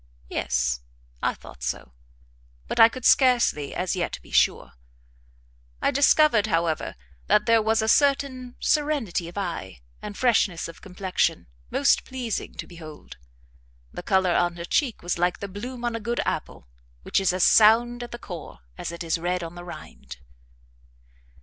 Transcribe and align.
Yes, 0.29 0.79
I 1.21 1.35
thought 1.35 1.61
so; 1.61 1.93
but 2.67 2.79
I 2.79 2.89
could 2.89 3.05
scarcely 3.05 3.75
as 3.75 3.95
yet 3.95 4.17
be 4.23 4.31
sure. 4.31 4.71
I 5.79 5.91
discovered, 5.91 6.47
however, 6.47 6.95
that 7.27 7.45
there 7.45 7.61
was 7.61 7.83
a 7.83 7.87
certain 7.87 8.55
serenity 8.59 9.27
of 9.29 9.37
eye, 9.37 9.81
and 10.01 10.17
freshness 10.17 10.67
of 10.67 10.81
complexion, 10.81 11.45
most 11.69 12.03
pleasing 12.03 12.55
to 12.55 12.65
behold. 12.65 13.17
The 13.93 14.01
colour 14.01 14.33
on 14.35 14.55
her 14.55 14.65
cheek 14.65 15.03
was 15.03 15.19
like 15.19 15.37
the 15.37 15.47
bloom 15.47 15.85
on 15.85 15.95
a 15.95 15.99
good 15.99 16.19
apple, 16.25 16.67
which 17.03 17.19
is 17.19 17.31
as 17.31 17.43
sound 17.43 18.01
at 18.01 18.09
the 18.09 18.17
core 18.17 18.61
as 18.79 18.91
it 18.91 19.03
is 19.03 19.19
red 19.19 19.43
on 19.43 19.53
the 19.53 19.63
rind. 19.63 20.17